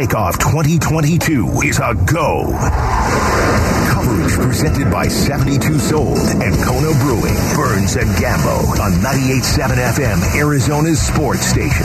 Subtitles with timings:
[0.00, 3.79] Takeoff 2022 is a go.
[4.00, 11.02] Coverage presented by 72 Sold and Kona Brewing, Burns and Gambo on 98.7 FM, Arizona's
[11.02, 11.84] sports station.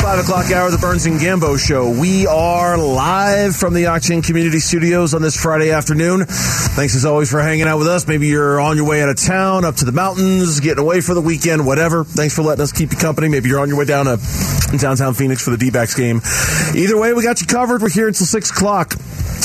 [0.00, 1.90] Five o'clock hour, the Burns and Gambo show.
[1.90, 6.24] We are live from the Octane Community Studios on this Friday afternoon.
[6.24, 8.08] Thanks as always for hanging out with us.
[8.08, 11.12] Maybe you're on your way out of town, up to the mountains, getting away for
[11.12, 12.04] the weekend, whatever.
[12.04, 13.28] Thanks for letting us keep you company.
[13.28, 14.18] Maybe you're on your way down to
[14.78, 16.22] downtown Phoenix for the D-backs game.
[16.74, 17.82] Either way, we got you covered.
[17.82, 18.94] We're here until six o'clock.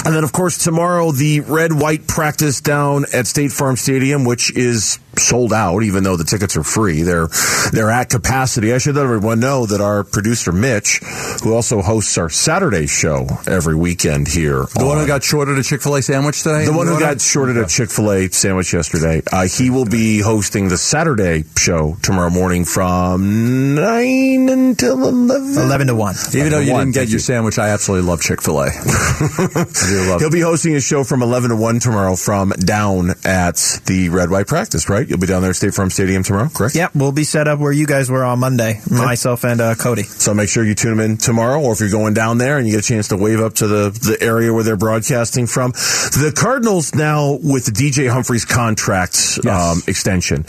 [0.05, 4.55] And then, of course, tomorrow, the red white practice down at State Farm Stadium, which
[4.55, 7.01] is sold out, even though the tickets are free.
[7.03, 7.27] They're
[7.71, 8.73] they're at capacity.
[8.73, 10.99] I should let everyone know that our producer Mitch,
[11.43, 15.63] who also hosts our Saturday show every weekend here, the one who got shorted a
[15.63, 18.73] Chick Fil A sandwich today, the one who got shorted a Chick Fil A sandwich
[18.73, 25.57] yesterday, uh, he will be hosting the Saturday show tomorrow morning from nine until eleven.
[25.57, 26.15] Eleven to one.
[26.33, 27.19] Even though you One, didn't get your you.
[27.19, 28.69] sandwich, I absolutely love Chick Fil A.
[30.19, 34.29] He'll be hosting a show from 11 to 1 tomorrow from down at the Red
[34.29, 35.04] White practice, right?
[35.09, 36.75] You'll be down there at State Farm Stadium tomorrow, correct?
[36.75, 38.81] Yep, we'll be set up where you guys were on Monday.
[38.89, 40.03] Myself and uh, Cody.
[40.03, 42.67] So make sure you tune them in tomorrow, or if you're going down there and
[42.67, 45.71] you get a chance to wave up to the, the area where they're broadcasting from.
[45.71, 50.45] The Cardinals now, with DJ Humphries contract um, extension,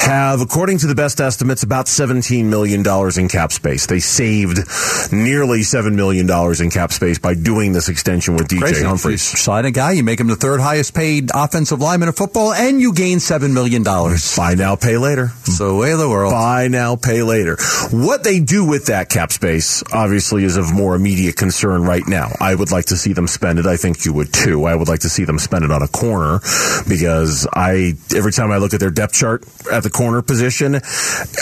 [0.00, 2.84] have, according to the best estimates, about $17 million
[3.18, 3.86] in cap space.
[3.86, 4.58] They saved
[5.12, 6.28] nearly $7 million
[6.62, 8.84] in cap space by doing this extension with DJ Crazy.
[8.84, 9.32] Humphries.
[9.32, 12.52] You sign a guy, you make him the third highest paid offensive lineman in football,
[12.52, 14.36] and you gain seven million dollars.
[14.36, 15.30] Buy now, pay later.
[15.40, 16.32] It's the way of the world.
[16.32, 17.56] Buy now, pay later.
[17.90, 22.30] What they do with that cap space, obviously, is of more immediate concern right now.
[22.40, 23.66] I would like to see them spend it.
[23.66, 24.64] I think you would too.
[24.64, 26.40] I would like to see them spend it on a corner
[26.88, 30.76] because I, every time I look at their depth chart at the corner position,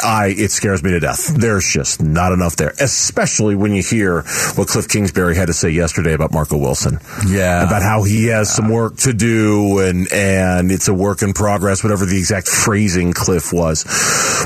[0.02, 1.28] I, it scares me to death.
[1.28, 4.22] There's just not enough there, especially when you hear
[4.54, 6.98] what Cliff Kingsbury had to say yesterday about Marco Wilson.
[7.28, 7.64] Yeah.
[7.64, 11.82] About how he has some work to do and, and it's a work in progress,
[11.84, 13.84] whatever the exact phrasing Cliff was.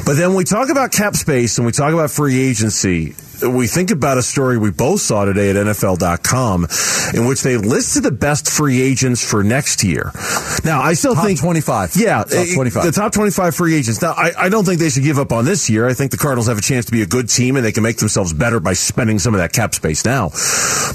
[0.04, 3.14] But then we talk about cap space and we talk about free agency.
[3.42, 6.66] We think about a story we both saw today at NFL.com
[7.14, 10.12] in which they listed the best free agents for next year.
[10.64, 11.96] Now, I still Top think 25.
[11.96, 12.84] Yeah, Top eh, 25.
[12.84, 14.00] The top 25 free agents.
[14.00, 15.88] Now, I, I don't think they should give up on this year.
[15.88, 17.82] I think the Cardinals have a chance to be a good team and they can
[17.82, 20.30] make themselves better by spending some of that cap space now.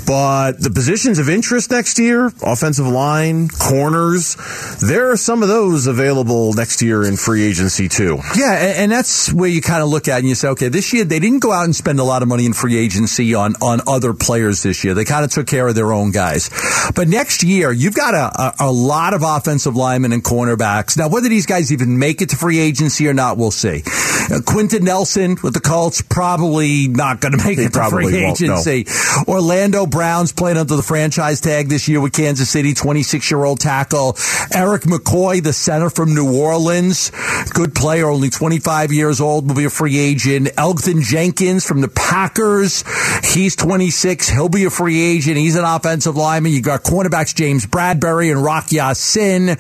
[0.05, 4.37] But the positions of interest next year, offensive line, corners,
[4.81, 8.19] there are some of those available next year in free agency too.
[8.35, 10.69] Yeah, and, and that's where you kind of look at it and you say, okay,
[10.69, 13.33] this year they didn't go out and spend a lot of money in free agency
[13.33, 14.93] on on other players this year.
[14.93, 16.49] They kind of took care of their own guys.
[16.95, 20.97] But next year, you've got a, a, a lot of offensive linemen and cornerbacks.
[20.97, 23.83] Now, whether these guys even make it to free agency or not, we'll see.
[24.29, 28.05] Uh, Quenton Nelson with the Colts probably not going to make He it to free
[28.05, 28.57] won't, no.
[28.57, 28.85] agency.
[29.27, 33.59] Orlando Brown's playing under the franchise tag this year with Kansas City, 26 year old
[33.59, 34.17] tackle.
[34.53, 37.11] Erik McCoy, the center from New Orleans,
[37.53, 40.47] good player, only 25 years old, will be a free agent.
[40.57, 41.87] Elgton Jenkins from the
[42.17, 42.83] Packers,
[43.31, 45.38] he's 26, he'll be a free agent.
[45.38, 46.51] He's an offensive lineman.
[46.51, 49.55] You got cornerbacks James Bradberry and Rock Sin,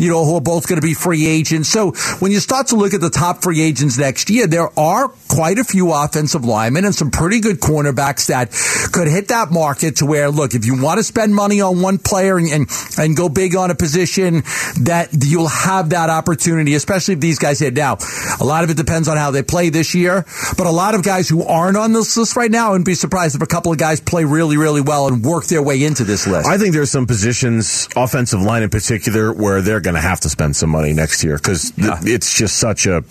[0.00, 1.68] you know, who are both going to be free agents.
[1.68, 5.12] So when you start to look at the top free agents next year, there are
[5.28, 8.50] quite a few offensive linemen and some pretty good cornerbacks that
[8.92, 11.98] could hit that market to where, look, if you want to spend money on one
[11.98, 12.68] player and, and,
[12.98, 14.42] and go big on a position,
[14.82, 17.74] that you'll have that opportunity, especially if these guys hit.
[17.74, 17.98] Now,
[18.40, 20.24] a lot of it depends on how they play this year,
[20.58, 23.36] but a lot of guys who aren't on this list right now, and be surprised
[23.36, 26.26] if a couple of guys play really, really well and work their way into this
[26.26, 26.48] list.
[26.48, 30.28] I think there's some positions, offensive line in particular, where they're going to have to
[30.28, 33.04] spend some money next year because it's just such a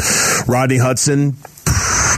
[0.47, 1.35] Rodney Hudson.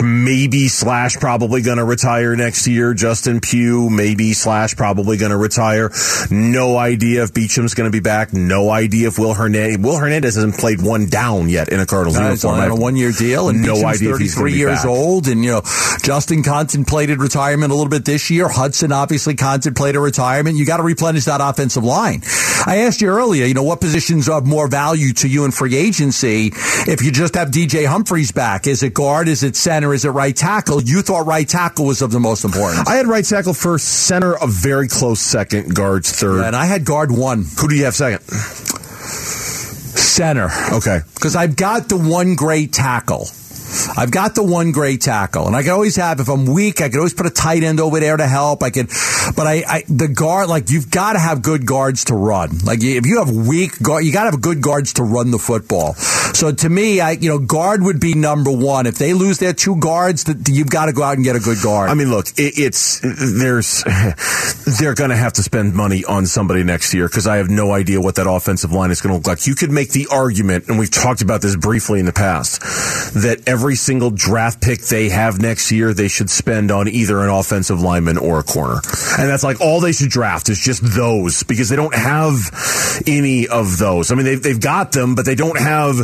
[0.04, 2.94] Maybe slash probably going to retire next year.
[2.94, 5.92] Justin Pugh maybe slash probably going to retire.
[6.32, 8.34] No idea if Beachum's going to be back.
[8.34, 9.78] No idea if Will Hernandez.
[9.78, 12.56] Will Hernandez hasn't played one down yet in a Cardinals he's uniform.
[12.56, 14.54] on a have one year deal, and no Beachum's idea if he's 33 going to
[14.54, 14.86] be years back.
[14.86, 15.28] old.
[15.28, 15.62] And, you know,
[16.02, 18.50] Justin contemplated retirement a little bit this year.
[18.50, 20.58] Hudson obviously contemplated retirement.
[20.58, 22.24] You got to replenish that offensive line.
[22.66, 25.52] I asked you earlier, you know, what positions are of more value to you in
[25.52, 26.52] free agency
[26.88, 28.68] if you just have DJ Humphries back?
[28.68, 29.28] Is it guard?
[29.28, 29.94] Is it center?
[29.94, 30.82] Is it right tackle?
[30.82, 32.88] You thought right tackle was of the most important.
[32.88, 36.44] I had right tackle first, center a very close second, guards third.
[36.44, 38.22] and I had guard one, Who do you have second?
[39.96, 40.50] center.
[40.74, 41.00] Okay.
[41.16, 43.28] Because I've got the one great tackle.
[43.96, 46.90] I've got the one great tackle, and I can always have if I'm weak, I
[46.90, 48.64] can always put a tight end over there to help.
[48.64, 48.88] I can,
[49.34, 52.50] but I, I the guard like you've got to have good guards to run.
[52.66, 55.40] Like if you have weak guard, you got to have good guards to run the
[55.40, 55.96] football.
[56.34, 58.86] So to me, I you know guard would be number one.
[58.86, 61.62] If they lose their two guards, you've got to go out and get a good
[61.62, 61.90] guard.
[61.90, 63.84] I mean, look, it, it's there's
[64.80, 67.72] they're going to have to spend money on somebody next year because I have no
[67.72, 69.48] idea what that offensive line is going to look like.
[69.48, 72.62] You could make the argument, and we've talked about this briefly in the past,
[73.14, 77.30] that every single draft pick they have next year, they should spend on either an
[77.30, 78.82] offensive lineman or a corner.
[79.18, 83.48] And that's like all they should draft is just those because they don't have any
[83.48, 84.12] of those.
[84.12, 85.98] I mean, they've, they've got them, but they don't have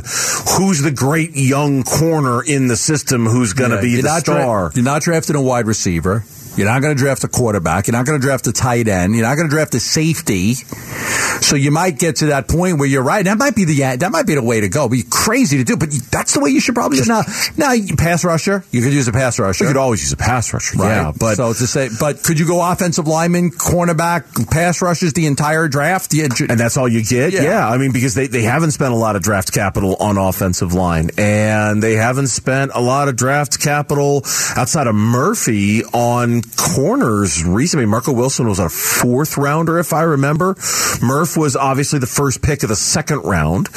[0.58, 4.70] who's the great young corner in the system who's going to yeah, be the star.
[4.70, 6.24] Dra- you're not drafting a wide receiver.
[6.58, 7.88] You're not going to draft a quarterback.
[7.88, 9.16] You're not going to draft a tight end.
[9.16, 10.56] You're not going to draft a safety.
[10.56, 13.24] So you might get to that point where you're right.
[13.24, 14.90] That might be the that might be the way to go.
[14.90, 17.22] Be crazy to do, but that's the way you should probably now.
[17.56, 18.64] Now, pass rusher.
[18.72, 19.64] You could use a pass rusher.
[19.64, 20.78] You could always use a pass rusher.
[20.78, 20.90] Right.
[20.90, 25.28] Yeah, but so to say, but could you go offensive lineman, cornerback, pass rushers the
[25.28, 26.14] entire draft?
[26.14, 27.34] And that's all you get.
[27.34, 27.44] Yeah.
[27.44, 27.70] yeah.
[27.70, 31.12] I mean, because they they haven't spent a lot of draft capital on offensive line,
[31.18, 34.24] and they haven't spent a lot of draft capital
[34.56, 37.86] outside of Murphy on corners recently.
[37.86, 40.56] Marco Wilson was a fourth rounder, if I remember.
[41.02, 43.70] Murph was obviously the first pick of the second round,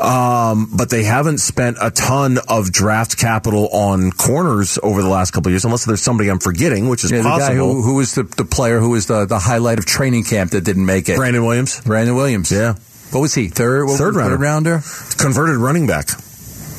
[0.00, 5.32] um, but they haven't spent a ton of draft capital on corners over the last
[5.32, 7.74] couple of years, unless there's somebody I'm forgetting, which is yeah, possible.
[7.74, 10.62] who, who was the, the player who was the, the highlight of training camp that
[10.64, 11.16] didn't make it?
[11.16, 11.80] Brandon Williams.
[11.80, 12.50] Brandon Williams.
[12.50, 12.74] Yeah.
[13.10, 13.48] What was he?
[13.48, 14.36] Third, third, rounder.
[14.36, 14.82] third rounder.
[15.16, 16.08] Converted running back.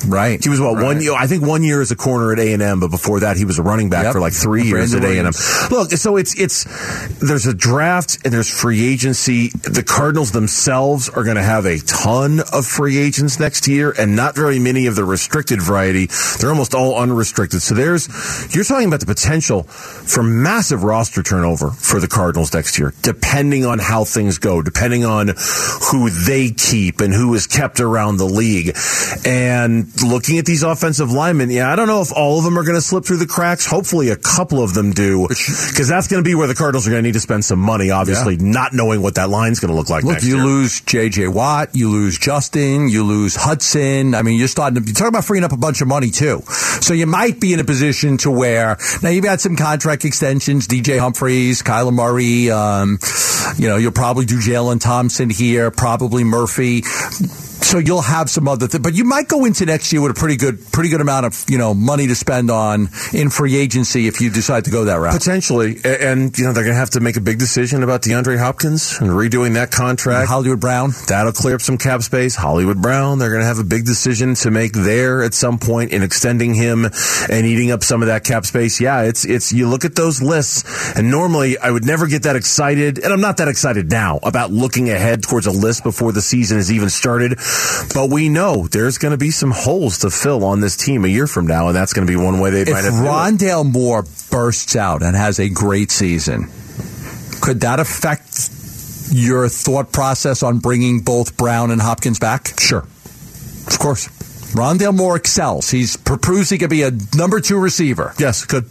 [0.06, 0.42] Right.
[0.42, 0.84] He was what right.
[0.84, 1.14] one year?
[1.14, 3.44] I think one year as a corner at A and M, but before that he
[3.44, 4.12] was a running back yep.
[4.12, 5.32] for like three years at A and M.
[5.70, 6.64] Look, so it's it's
[7.18, 9.48] there's a draft and there's free agency.
[9.48, 14.14] The Cardinals themselves are going to have a ton of free agents next year, and
[14.14, 16.06] not very many of the restricted variety.
[16.38, 17.62] They're almost all unrestricted.
[17.62, 18.08] So there's
[18.54, 23.64] you're talking about the potential for massive roster turnover for the Cardinals next year, depending
[23.64, 25.34] on how things go, depending on
[25.90, 28.76] who they keep and who is kept around the league,
[29.24, 32.64] and looking at these offensive linemen, yeah, I don't know if all of them are
[32.64, 33.66] going to slip through the cracks.
[33.66, 36.90] Hopefully, a couple of them do, because that's going to be where the Cardinals are
[36.90, 37.90] going to need to spend some money.
[37.90, 38.42] Obviously, yeah.
[38.42, 40.04] not knowing what that line's going to look like.
[40.04, 40.44] Look, you year.
[40.44, 41.28] lose J.J.
[41.28, 44.14] Watt, you lose Justin, you lose Hudson.
[44.14, 46.42] I mean, you're starting to you talk about freeing up a bunch of money too.
[46.80, 50.68] So you might be in a position to where now you've got some contract extensions,
[50.68, 52.50] DJ Humphries, Kyler Murray.
[52.50, 52.98] Um,
[53.56, 56.82] you know, you'll probably do Jalen Thompson here, probably Murphy
[57.68, 60.14] so you'll have some other things, but you might go into next year with a
[60.14, 64.06] pretty good, pretty good amount of you know money to spend on in free agency
[64.06, 65.12] if you decide to go that route.
[65.12, 68.38] Potentially, and you know they're going to have to make a big decision about DeAndre
[68.38, 70.20] Hopkins and redoing that contract.
[70.20, 72.34] And Hollywood Brown, that'll clear up some cap space.
[72.34, 75.92] Hollywood Brown, they're going to have a big decision to make there at some point
[75.92, 76.86] in extending him
[77.28, 78.80] and eating up some of that cap space.
[78.80, 82.34] Yeah, it's it's you look at those lists, and normally I would never get that
[82.34, 86.22] excited, and I'm not that excited now about looking ahead towards a list before the
[86.22, 87.38] season has even started.
[87.94, 91.08] But we know there's going to be some holes to fill on this team a
[91.08, 92.94] year from now, and that's going to be one way they if might have.
[92.94, 96.50] Rondale Moore bursts out and has a great season,
[97.40, 98.50] could that affect
[99.10, 102.58] your thought process on bringing both Brown and Hopkins back?
[102.58, 104.08] Sure, of course.
[104.54, 105.70] Rondale Moore excels.
[105.70, 108.14] He's proves he could be a number two receiver.
[108.18, 108.64] Yes, could.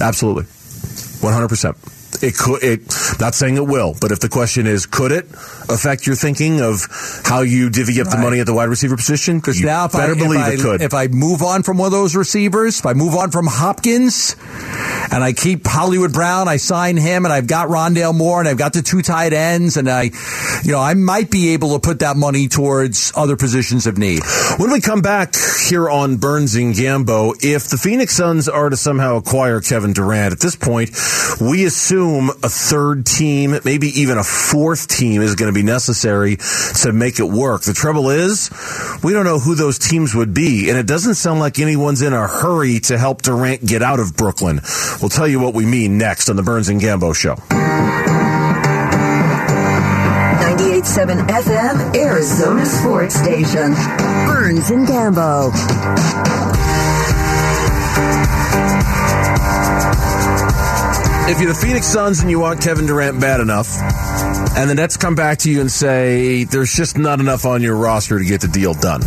[0.00, 0.44] Absolutely.
[0.44, 1.95] 100%.
[2.22, 2.62] It could.
[2.62, 2.80] It,
[3.20, 5.26] not saying it will, but if the question is, could it
[5.68, 6.86] affect your thinking of
[7.24, 8.16] how you divvy up right.
[8.16, 9.38] the money at the wide receiver position?
[9.38, 10.82] Because now, if better I, believe it could.
[10.82, 14.36] If I move on from one of those receivers, if I move on from Hopkins,
[15.12, 18.58] and I keep Hollywood Brown, I sign him, and I've got Rondale Moore, and I've
[18.58, 20.10] got the two tight ends, and I,
[20.64, 24.22] you know, I might be able to put that money towards other positions of need.
[24.58, 25.34] When we come back
[25.68, 30.32] here on Burns and Gambo, if the Phoenix Suns are to somehow acquire Kevin Durant
[30.32, 30.90] at this point,
[31.40, 32.05] we assume
[32.42, 36.36] a third team, maybe even a fourth team, is going to be necessary
[36.82, 37.62] to make it work.
[37.62, 38.50] The trouble is,
[39.02, 42.12] we don't know who those teams would be, and it doesn't sound like anyone's in
[42.12, 44.60] a hurry to help Durant get out of Brooklyn.
[45.00, 47.34] We'll tell you what we mean next on the Burns and Gambo Show.
[50.46, 53.74] 98.7 FM, Arizona Sports Station.
[54.26, 56.55] Burns and Gambo.
[61.28, 63.66] If you're the Phoenix Suns and you want Kevin Durant bad enough,
[64.56, 67.76] and the Nets come back to you and say there's just not enough on your
[67.76, 69.02] roster to get the deal done.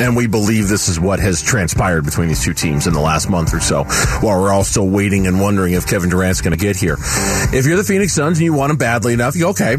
[0.00, 3.28] And we believe this is what has transpired between these two teams in the last
[3.28, 3.84] month or so,
[4.20, 6.96] while we're all still waiting and wondering if Kevin Durant's going to get here.
[7.52, 9.76] If you're the Phoenix Suns and you want him badly enough, you okay,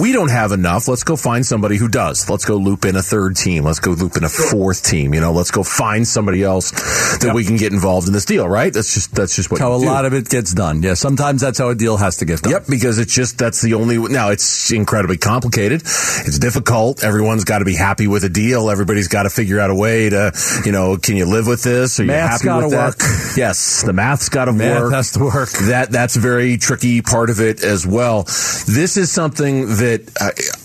[0.00, 0.88] we don't have enough.
[0.88, 2.28] Let's go find somebody who does.
[2.28, 3.64] Let's go loop in a third team.
[3.64, 5.14] Let's go loop in a fourth team.
[5.14, 7.34] You know, let's go find somebody else that Yep.
[7.34, 8.72] we can get involved in this deal, right?
[8.72, 9.86] That's just that's just what How a do.
[9.86, 10.82] lot of it gets done.
[10.82, 12.52] Yeah, sometimes that's how a deal has to get done.
[12.52, 13.98] Yep, because it's just that's the only.
[14.08, 15.82] Now it's incredibly complicated.
[15.82, 17.02] It's difficult.
[17.04, 18.70] Everyone's got to be happy with a deal.
[18.70, 20.32] Everybody's got to figure out a way to,
[20.64, 21.98] you know, can you live with this?
[22.00, 23.02] Are you Math's happy with gotta that?
[23.02, 23.36] work.
[23.36, 24.92] Yes, the math's got to Math work.
[24.92, 25.50] has to work.
[25.68, 28.24] That that's a very tricky part of it as well.
[28.24, 30.10] This is something that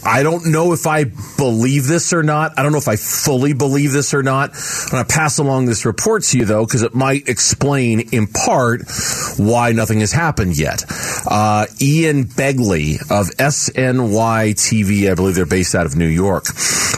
[0.04, 1.06] I, I don't know if I
[1.38, 2.58] believe this or not.
[2.58, 4.52] I don't know if I fully believe this or not.
[4.54, 8.28] I'm going to pass along this report to you though, because it might explain in
[8.28, 8.82] part
[9.38, 10.84] why nothing has happened yet.
[11.30, 16.46] Uh, Ian Begley of SNY TV, I believe they're based out of New York,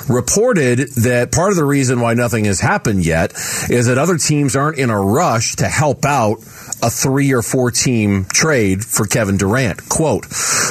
[0.10, 3.32] reported that part of the reason why nothing has happened yet
[3.70, 6.40] is that other teams aren't in a rush to help out
[6.82, 9.90] a three or four team trade for Kevin Durant.
[9.90, 10.28] Quote,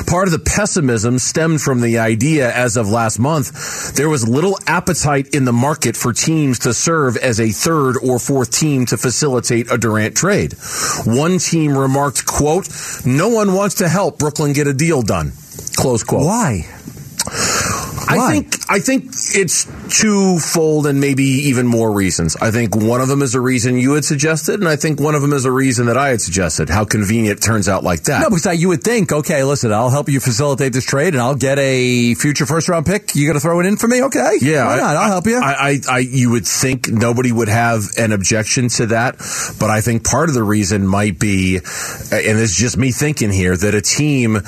[0.06, 4.58] part of the pessimism stemmed from the idea as of last month, there was little
[4.66, 8.96] appetite in the market for teams to serve as a third or fourth team to
[8.96, 10.54] facilitate a Durant trade.
[11.04, 12.68] One team remarked, quote,
[13.04, 15.32] no one wants to help Brooklyn get a deal done.
[15.76, 16.24] Close quote.
[16.24, 16.66] Why?
[18.08, 18.32] I Why?
[18.32, 19.66] think I think it's
[20.00, 22.36] twofold and maybe even more reasons.
[22.36, 25.14] I think one of them is a reason you had suggested, and I think one
[25.14, 26.68] of them is a reason that I had suggested.
[26.70, 28.20] How convenient it turns out like that.
[28.22, 31.22] No, because I- you would think, okay, listen, I'll help you facilitate this trade, and
[31.22, 33.14] I'll get a future first round pick.
[33.14, 34.38] You got to throw it in for me, okay?
[34.40, 34.96] Yeah, why not?
[34.96, 35.38] I'll help you.
[35.38, 39.16] I, I, I, you would think nobody would have an objection to that,
[39.58, 43.56] but I think part of the reason might be, and it's just me thinking here,
[43.56, 44.38] that a team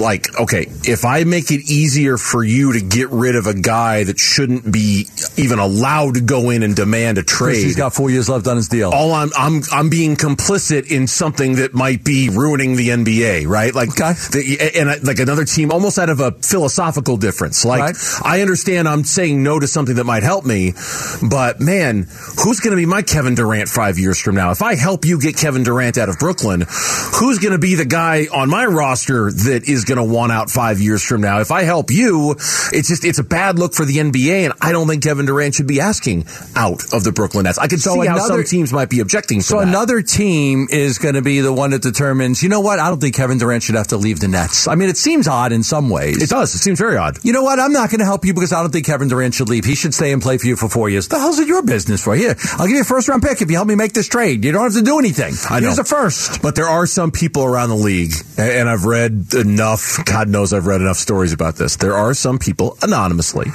[0.00, 4.04] like, okay, if I make it easier for you to get rid of a guy
[4.04, 8.10] that shouldn't be even allowed to go in and demand a trade, he's got four
[8.10, 8.90] years left on his deal.
[8.90, 13.74] all I'm I'm I'm being complicit in something that might be ruining the NBA, right?
[13.74, 14.12] Like, Okay.
[14.32, 17.64] the, and I- like another team, almost out of a philosophical difference.
[17.64, 17.96] Like, Right.
[18.22, 20.74] I understand I'm saying no to something that might help me,
[21.22, 22.06] but man,
[22.44, 24.50] who's going to be my Kevin Durant five years from now?
[24.50, 27.84] If I help you get Kevin Durant out of Brooklyn, who's going to be the
[27.84, 31.40] guy on my roster that is going to want out five years from now?
[31.40, 32.32] If I help you,
[32.72, 35.54] it's just it's a bad look for the NBA, and I don't think Kevin Durant
[35.54, 37.58] should be asking out of the Brooklyn Nets.
[37.58, 39.40] I can So see how some teams might be objecting.
[39.40, 42.78] So another team is going to be the one that determines, you know what?
[42.78, 44.68] I don't think Kevin Durant should have to leave the Nets.
[44.68, 46.22] I mean, it seems odd in some ways.
[46.22, 46.54] It does.
[46.54, 47.18] It seems very odd.
[47.24, 47.58] you know what?
[47.60, 49.64] I'm not going to help you because I don't think Kevin Durant should leave.
[49.64, 51.08] He should stay and play for you for four years.
[51.08, 52.14] The hell's it your business for?
[52.14, 54.44] Here, I'll give you a first round pick if you help me make this trade.
[54.44, 55.34] You don't have to do anything.
[55.48, 55.66] I know.
[55.68, 56.42] Here's a first.
[56.42, 60.66] But there are some people around the league, and I've read enough, God knows I've
[60.66, 61.76] read enough stories about this.
[61.76, 63.46] There are some people anonymously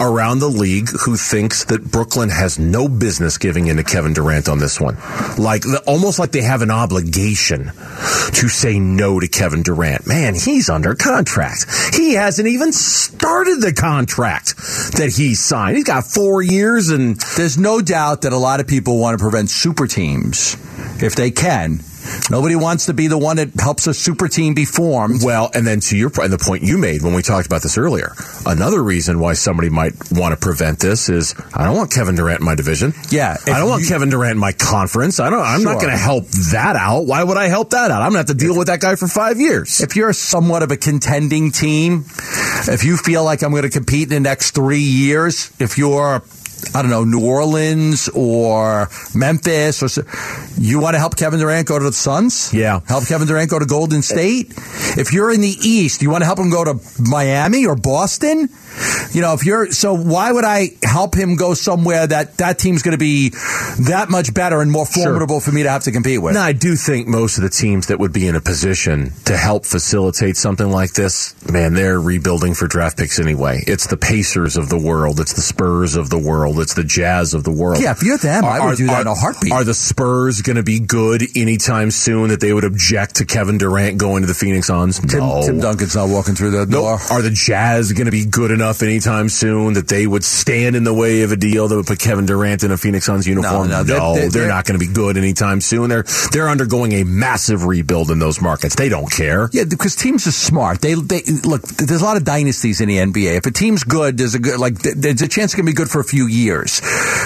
[0.00, 4.48] around the league who thinks that Brooklyn has no business giving in to Kevin Durant
[4.48, 4.96] on this one.
[5.38, 7.72] Like, almost like they have an obligation
[8.32, 10.06] to say no to Kevin Durant.
[10.06, 11.66] Man, he's under contract.
[11.94, 14.56] He hasn't even started the contract
[14.96, 15.76] that he signed.
[15.76, 19.22] He's got four years and There's no doubt that a lot of people want to
[19.22, 20.56] prevent super teams
[21.02, 21.80] if they can.
[22.30, 25.22] Nobody wants to be the one that helps a super team be formed.
[25.24, 27.62] Well, and then to your point, and the point you made when we talked about
[27.62, 28.12] this earlier,
[28.46, 32.40] another reason why somebody might want to prevent this is I don't want Kevin Durant
[32.40, 32.92] in my division.
[33.10, 35.20] Yeah, I don't want you- Kevin Durant in my conference.
[35.20, 35.40] I don't.
[35.40, 37.02] I'm not going to help that out.
[37.06, 38.02] Why would I help that out?
[38.02, 39.80] I'm going to have to deal with that guy for five years.
[39.80, 42.04] if you're somewhat of a contending team,
[42.68, 46.22] if you feel like I'm going to compete in the next three years, if you're,
[46.74, 50.06] I don't know, New Orleans or Memphis, or
[50.58, 52.52] you want to help Kevin Durant go to the Suns?
[52.54, 52.80] Yeah.
[52.86, 54.52] Help Kevin Durant go to Golden State?
[54.96, 58.48] If you're in the East, you want to help him go to Miami or Boston?
[59.12, 62.82] You know, if you're, so why would I help him go somewhere that that team's
[62.82, 63.30] going to be
[63.86, 66.34] that much better and more formidable for me to have to compete with?
[66.34, 69.36] Now, I do think most of the teams that would be in a position to
[69.36, 73.62] help facilitate something like this, man, they're rebuilding for draft picks anyway.
[73.66, 75.20] It's the Pacers of the world.
[75.20, 76.58] It's the Spurs of the world.
[76.58, 77.80] It's the Jazz of the world.
[77.80, 79.52] Yeah, if you're them, I would do that in a heartbeat.
[79.52, 83.58] Are the Spurs going to be good anytime soon that they would object to Kevin
[83.58, 84.98] Durant going to the Phoenix Suns?
[84.98, 85.42] Tim, no.
[85.46, 86.80] Tim Duncan's not walking through the No.
[86.80, 86.98] door.
[87.10, 90.84] Are the Jazz going to be good enough anytime soon that they would stand in
[90.84, 93.68] the way of a deal that would put Kevin Durant in a Phoenix Suns uniform?
[93.68, 95.88] no, they're- no they're- they're they're- not going to be good anytime soon.
[95.90, 98.74] They're they're undergoing a massive rebuild in those markets.
[98.74, 99.48] They don't care.
[99.52, 100.80] Yeah, because teams are smart.
[100.80, 101.62] They they look.
[101.62, 103.36] There's a lot of dynasties in the NBA.
[103.36, 105.72] If a team's good, there's a good like th- there's a chance it can be
[105.72, 106.80] good for a few years.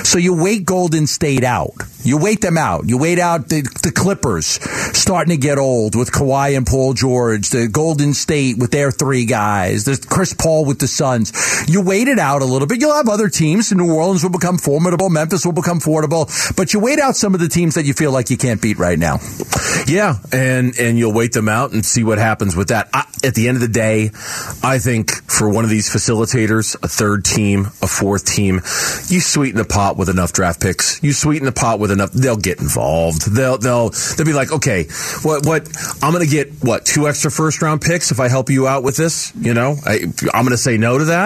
[0.09, 1.73] So you wait Golden State out.
[2.04, 2.88] You wait them out.
[2.88, 4.59] You wait out the, the Clippers
[4.97, 9.25] starting to get old with Kawhi and Paul George, the Golden State with their three
[9.26, 11.27] guys, the Chris Paul with the Suns.
[11.68, 12.80] You wait it out a little bit.
[12.80, 13.73] You'll have other teams.
[13.73, 15.11] New Orleans will become formidable.
[15.11, 16.28] Memphis will become formidable.
[16.56, 18.78] But you wait out some of the teams that you feel like you can't beat
[18.78, 19.18] right now.
[19.87, 22.88] Yeah, and and you'll wait them out and see what happens with that.
[22.92, 24.11] I, at the end of the day,
[24.62, 28.56] I think for one of these facilitators, a third team, a fourth team,
[29.08, 31.02] you sweeten the pot with enough draft picks.
[31.02, 32.12] You sweeten the pot with enough.
[32.12, 33.35] They'll get involved.
[33.35, 34.85] They'll they'll they'll be like, okay,
[35.23, 35.68] what what
[36.02, 38.82] I'm going to get what two extra first round picks if I help you out
[38.82, 39.32] with this.
[39.37, 40.04] You know, I,
[40.35, 41.17] I'm going to say no to that.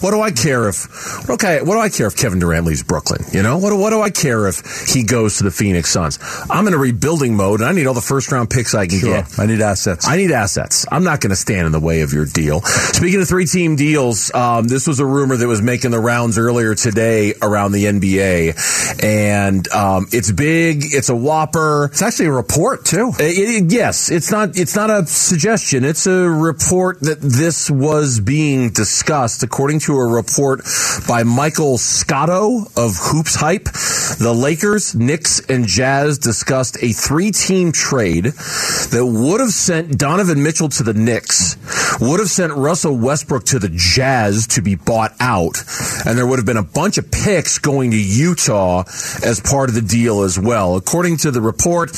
[0.00, 1.60] What do I care if okay?
[1.62, 3.24] What do I care if Kevin Durant leaves Brooklyn?
[3.32, 6.18] You know, what what do I care if he goes to the Phoenix Suns?
[6.48, 8.98] I'm in a rebuilding mode, and I need all the first round picks I can
[9.00, 9.22] Sure.
[9.22, 9.38] get.
[9.38, 10.06] I need assets.
[10.08, 10.86] I need assets.
[10.90, 12.60] I'm not going to stand in the way of your deal.
[12.62, 16.38] Speaking of three team deals, um, this was a rumor that was making the rounds
[16.38, 20.82] earlier today around the NBA, and um, it's big.
[20.84, 21.86] It's a whopper.
[21.92, 23.12] It's actually a report too.
[23.18, 24.56] It- it- yes, it's not.
[24.58, 25.84] It's not a suggestion.
[25.84, 30.62] It's a report that this was being discussed, according to a report
[31.06, 34.18] by Michael Scotto of HoopsHype.
[34.18, 40.68] The Lakers, Knicks, and Jazz discussed a three-team trade that would have sent Donovan Mitchell
[40.70, 41.56] to the Knicks,
[42.00, 45.62] would have sent Russell Westbrook to the Jazz to be bought out,
[46.04, 48.84] and there would have been a bunch of picks going to Utah
[49.24, 50.76] as part of the deal as well.
[50.76, 51.90] According to the report,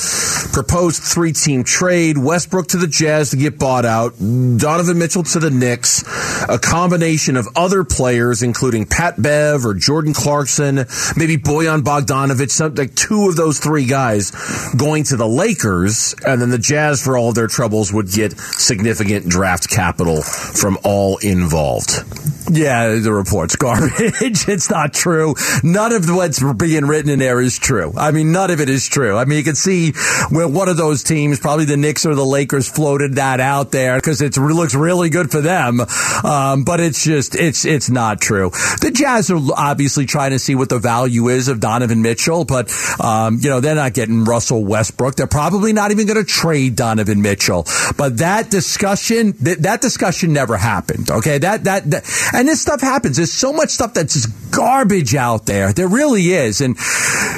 [0.53, 5.39] proposed three team trade Westbrook to the Jazz to get bought out, Donovan Mitchell to
[5.39, 6.03] the Knicks,
[6.47, 10.75] a combination of other players, including Pat Bev or Jordan Clarkson,
[11.15, 14.31] maybe Bojan Bogdanovic, some, like two of those three guys
[14.75, 19.27] going to the Lakers, and then the Jazz, for all their troubles, would get significant
[19.27, 21.91] draft capital from all involved.
[22.51, 24.47] Yeah, the report's garbage.
[24.47, 25.35] it's not true.
[25.63, 27.93] None of what's being written in there is true.
[27.95, 29.17] I mean, none of it is true.
[29.17, 29.93] I mean, you can see
[30.29, 33.97] where one of those teams, probably the Knicks or the Lakers, floated that out there
[33.97, 35.81] because it looks really good for them.
[36.23, 38.49] Um, but it's just, it's, it's not true.
[38.81, 42.71] The Jazz are obviously trying to see what the value is of Donovan Mitchell, but,
[42.99, 45.15] um, you know, they're not getting Russell Westbrook.
[45.15, 47.65] They're probably not even going to trade Donovan Mitchell.
[47.97, 51.09] But that discussion, th- that discussion never happened.
[51.09, 51.37] Okay.
[51.37, 53.17] That, that, that, and this stuff happens.
[53.17, 55.73] There's so much stuff that's just garbage out there.
[55.73, 56.61] There really is.
[56.61, 56.77] And,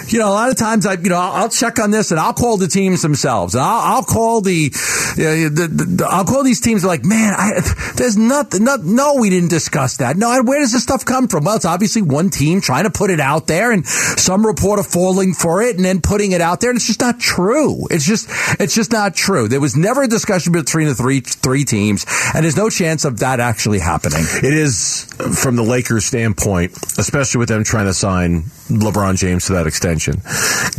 [0.07, 2.19] you know, a lot of times I, you know, I'll, I'll check on this and
[2.19, 6.61] I'll call the teams themselves and I'll, I'll call the, the, the, I'll call these
[6.61, 7.61] teams like, man, I,
[7.95, 10.15] there's nothing, not, no, we didn't discuss that.
[10.15, 11.43] No, where does this stuff come from?
[11.43, 15.33] Well, it's obviously one team trying to put it out there and some reporter falling
[15.33, 16.69] for it and then putting it out there.
[16.69, 17.87] And it's just not true.
[17.89, 18.27] It's just,
[18.59, 19.47] it's just not true.
[19.47, 22.05] There was never a discussion between the three, three teams
[22.35, 24.21] and there's no chance of that actually happening.
[24.43, 25.05] It is,
[25.41, 30.21] from the Lakers' standpoint, especially with them trying to sign LeBron James to that extension,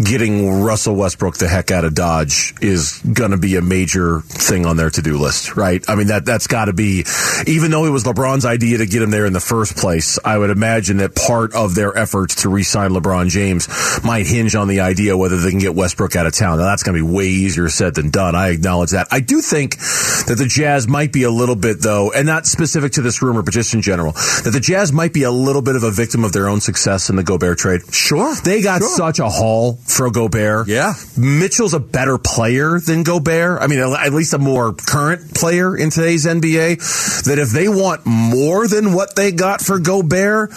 [0.03, 4.65] getting Russell Westbrook the heck out of Dodge is going to be a major thing
[4.65, 5.85] on their to-do list, right?
[5.89, 7.05] I mean, that, that's got to be,
[7.47, 10.39] even though it was LeBron's idea to get him there in the first place, I
[10.39, 13.69] would imagine that part of their efforts to re-sign LeBron James
[14.05, 16.59] might hinge on the idea whether they can get Westbrook out of town.
[16.59, 18.35] Now, that's going to be way easier said than done.
[18.35, 19.09] I acknowledge that.
[19.11, 22.93] I do think that the Jazz might be a little bit, though, and not specific
[22.93, 25.77] to this rumor, but just in general, that the Jazz might be a little bit
[25.77, 27.81] of a victim of their own success in the Gobert trade.
[27.93, 28.35] Sure.
[28.45, 28.89] They got Sure.
[28.97, 30.69] such a haul for Gobert.
[30.69, 30.95] Yeah.
[31.17, 33.61] Mitchell's a better player than Gobert.
[33.63, 36.77] I mean, at least a more current player in today's NBA.
[37.25, 40.51] That if they want more than what they got for Gobert,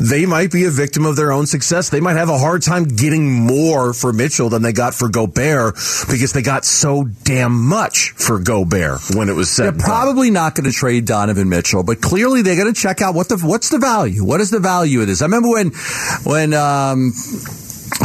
[0.00, 1.90] they might be a victim of their own success.
[1.90, 5.74] They might have a hard time getting more for Mitchell than they got for Gobert
[6.08, 9.74] because they got so damn much for Gobert when it was said.
[9.74, 13.14] They're probably not going to trade Donovan Mitchell, but clearly they're going to check out
[13.14, 14.24] what the what's the value.
[14.24, 15.22] What is the value of this?
[15.22, 15.72] I remember when
[16.24, 17.12] when um,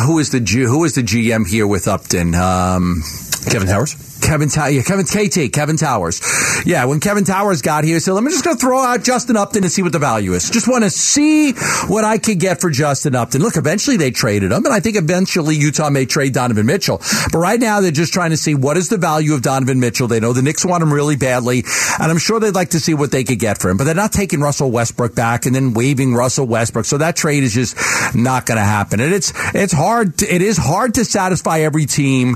[0.06, 2.36] who is the G, who is the GM here with Upton?
[2.36, 3.04] Um,
[3.50, 4.11] Kevin Towers.
[4.22, 6.22] Kevin yeah, Kevin KT, Kevin Towers.
[6.66, 9.36] Yeah, when Kevin Towers got here, he said, "Let me just go throw out Justin
[9.36, 10.50] Upton and see what the value is.
[10.50, 11.54] Just want to see
[11.88, 14.96] what I could get for Justin Upton." Look, eventually they traded him, and I think
[14.96, 17.02] eventually Utah may trade Donovan Mitchell.
[17.32, 20.08] But right now they're just trying to see what is the value of Donovan Mitchell.
[20.08, 21.64] They know the Knicks want him really badly,
[22.00, 23.78] and I'm sure they'd like to see what they could get for him.
[23.78, 26.86] But they're not taking Russell Westbrook back and then waiving Russell Westbrook.
[26.86, 27.76] So that trade is just
[28.16, 29.00] not going to happen.
[29.00, 30.18] And it's it's hard.
[30.20, 32.36] To, it is hard to satisfy every team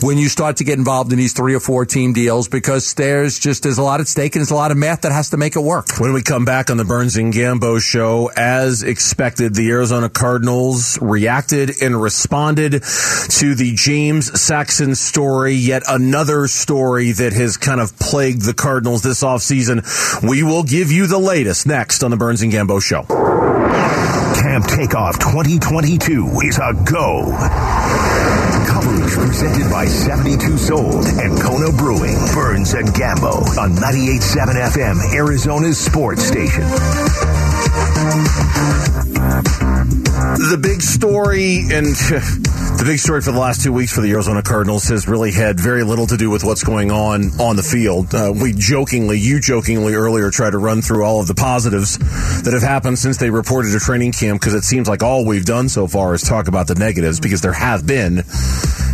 [0.00, 3.38] when you start to get involved in these three or four team deals because there's
[3.38, 5.38] just there's a lot at stake and there's a lot of math that has to
[5.38, 5.86] make it work.
[5.98, 10.98] When we come back on the Burns and Gambo show, as expected, the Arizona Cardinals
[11.00, 17.98] reacted and responded to the James Saxon story, yet another story that has kind of
[17.98, 19.82] plagued the Cardinals this offseason.
[20.28, 23.53] We will give you the latest next on the Burns and Gambo show.
[23.74, 27.24] Camp Takeoff 2022 is a go.
[28.68, 35.78] Coverage presented by 72 Sold and Kona Brewing, Burns and Gambo on 98.7 FM, Arizona's
[35.78, 36.62] sports station.
[40.34, 44.42] The big story and the big story for the last two weeks for the Arizona
[44.42, 48.12] Cardinals has really had very little to do with what's going on on the field.
[48.12, 51.98] Uh, we jokingly, you jokingly earlier tried to run through all of the positives
[52.42, 55.44] that have happened since they reported a training camp because it seems like all we've
[55.44, 58.24] done so far is talk about the negatives because there have been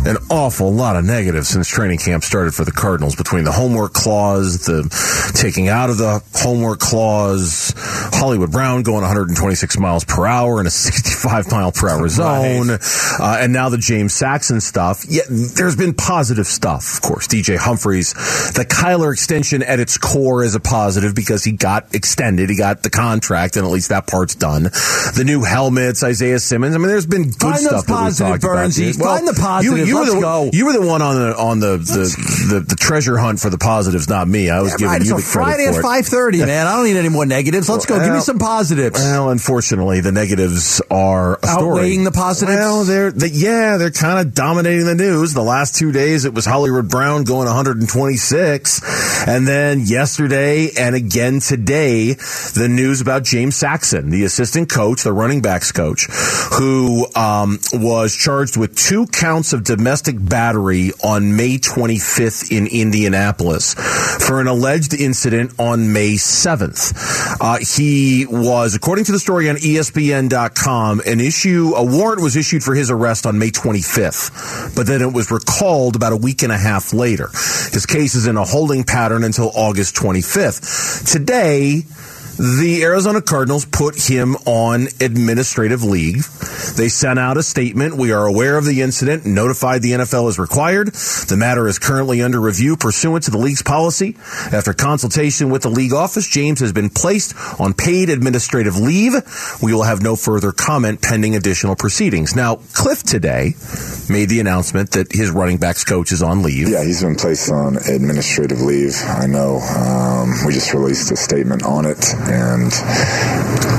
[0.05, 3.93] an awful lot of negatives since training camp started for the Cardinals between the homework
[3.93, 4.89] clause, the
[5.35, 10.71] taking out of the homework clause, Hollywood Brown going 126 miles per hour in a
[10.71, 12.79] 65 mile per hour zone, right.
[13.19, 15.05] uh, and now the James Saxon stuff.
[15.07, 17.27] Yeah, there's been positive stuff, of course.
[17.27, 18.13] DJ Humphries,
[18.53, 22.81] the Kyler extension at its core is a positive because he got extended, he got
[22.81, 24.63] the contract, and at least that part's done.
[24.63, 26.73] The new helmets, Isaiah Simmons.
[26.73, 28.79] I mean, there's been good Find stuff that we talked Burns.
[28.79, 28.97] about.
[29.05, 29.87] Well, Find the positive.
[29.87, 30.49] You, you Let's were the, go.
[30.53, 33.57] You were the one on the on the the, the, the, treasure hunt for the
[33.57, 34.49] positives, not me.
[34.49, 35.01] I was yeah, giving right.
[35.03, 36.67] you it's the Friday at five thirty, man.
[36.67, 37.69] I don't need any more negatives.
[37.69, 37.97] Let's go.
[37.97, 38.99] Well, Give me some positives.
[38.99, 41.79] Well, unfortunately, the negatives are a story.
[41.79, 42.57] outweighing the positives.
[42.57, 45.33] Well, they're they, yeah, they're kind of dominating the news.
[45.33, 51.41] The last two days, it was Hollywood Brown going 126, and then yesterday and again
[51.41, 56.07] today, the news about James Saxon, the assistant coach, the running backs coach,
[56.53, 63.73] who um, was charged with two counts of domestic battery on May 25th in Indianapolis
[63.73, 66.93] for an alleged incident on May 7th.
[67.39, 72.63] Uh, he was, according to the story on ESPN.com, an issue, a warrant was issued
[72.63, 76.51] for his arrest on May 25th, but then it was recalled about a week and
[76.51, 77.27] a half later.
[77.71, 81.11] His case is in a holding pattern until August 25th.
[81.11, 81.83] Today,
[82.37, 86.27] the Arizona Cardinals put him on administrative leave.
[86.77, 87.97] They sent out a statement.
[87.97, 90.87] We are aware of the incident, notified the NFL as required.
[90.87, 94.15] The matter is currently under review pursuant to the league's policy.
[94.51, 99.13] After consultation with the league office, James has been placed on paid administrative leave.
[99.61, 102.35] We will have no further comment pending additional proceedings.
[102.35, 103.55] Now, Cliff today
[104.09, 106.69] made the announcement that his running backs coach is on leave.
[106.69, 108.95] Yeah, he's been placed on administrative leave.
[109.05, 109.59] I know.
[109.59, 112.71] Um, we just released a statement on it and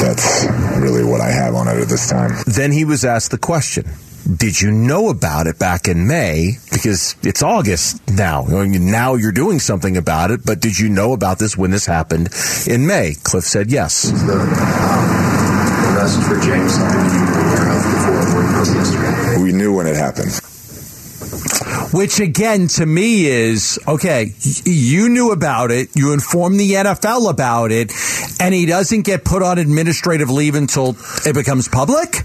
[0.00, 0.46] that's
[0.78, 2.33] really what I have on it at this time.
[2.46, 3.85] Then he was asked the question.
[4.37, 6.52] Did you know about it back in May?
[6.70, 8.44] Because it's August now.
[8.46, 12.28] Now you're doing something about it, but did you know about this when this happened
[12.68, 13.14] in May?
[13.24, 14.11] Cliff said yes.
[14.11, 15.33] The um,
[15.96, 18.42] arrest for James, did you aware of before
[18.74, 19.42] yesterday?
[19.42, 20.41] We knew when it happened.
[21.92, 24.33] Which again, to me, is okay.
[24.64, 25.94] You knew about it.
[25.94, 27.92] You informed the NFL about it,
[28.40, 32.24] and he doesn't get put on administrative leave until it becomes public.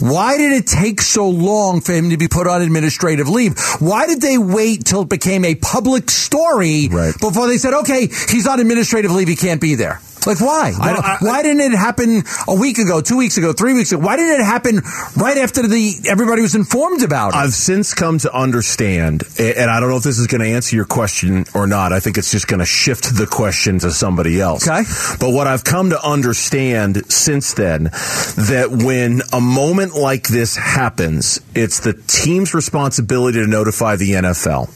[0.00, 3.58] Why did it take so long for him to be put on administrative leave?
[3.80, 7.14] Why did they wait till it became a public story right.
[7.20, 10.00] before they said, okay, he's on administrative leave, he can't be there?
[10.26, 10.72] Like why?
[10.78, 14.00] I, I, why didn't it happen a week ago, two weeks ago, three weeks ago?
[14.02, 14.80] Why didn't it happen
[15.16, 17.36] right after the everybody was informed about it?
[17.36, 20.76] I've since come to understand, and I don't know if this is going to answer
[20.76, 21.92] your question or not.
[21.92, 24.68] I think it's just going to shift the question to somebody else.
[24.68, 24.82] Okay.
[25.18, 31.40] But what I've come to understand since then that when a moment like this happens,
[31.54, 34.68] it's the team's responsibility to notify the NFL,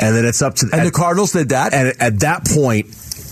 [0.00, 1.74] and then it's up to and at, the Cardinals did that.
[1.74, 2.86] And at that point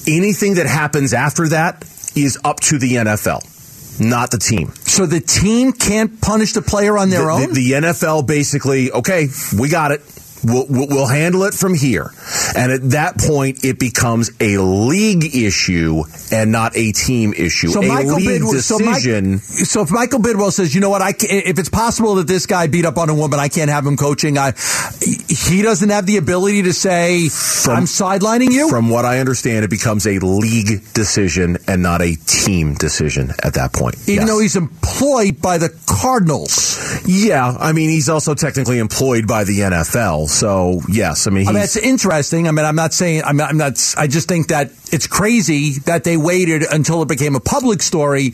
[0.07, 1.83] anything that happens after that
[2.17, 4.73] is up to the NFL, not the team.
[4.87, 7.41] So the team can't punish the player on their the, own?
[7.41, 10.01] The, the, NFL basically, okay, we got it.
[10.45, 12.11] We'll, we'll, handle it from here.
[12.57, 16.03] And at that point, it becomes a league issue
[16.33, 17.69] and not a team issue.
[17.69, 19.39] So a Michael league Bidwell, decision.
[19.39, 22.27] So, Mike, so, if Michael Bidwell says, you know what, I if it's possible that
[22.27, 24.39] this guy beat up on a woman, I can't have him coaching.
[24.39, 24.53] I,
[25.01, 28.69] he doesn't have the ability to say, from, I'm sidelining you?
[28.69, 33.55] From what I understand, it becomes a league decision and not a team decision at
[33.55, 33.97] that point.
[34.03, 34.29] Even yes.
[34.29, 37.03] though he's employed by the Cardinals.
[37.07, 40.29] Yeah, I mean, he's also technically employed by the NFL.
[40.35, 42.49] So yes, I mean, I mean, it's interesting.
[42.49, 43.95] I mean, I'm not saying I'm not, I'm not.
[43.97, 48.31] I just think that it's crazy that they waited until it became a public story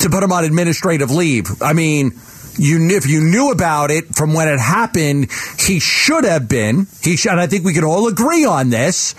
[0.00, 1.62] to put him on administrative leave.
[1.62, 2.12] I mean.
[2.56, 6.86] You, if you knew about it from when it happened, he should have been.
[7.02, 9.14] He should, and I think we can all agree on this.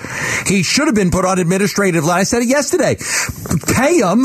[0.47, 2.05] He should have been put on administrative.
[2.05, 2.95] I said it yesterday.
[3.73, 4.23] Pay him,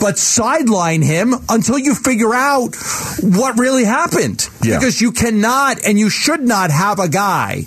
[0.00, 2.76] but sideline him until you figure out
[3.20, 4.48] what really happened.
[4.62, 4.78] Yeah.
[4.78, 7.64] Because you cannot and you should not have a guy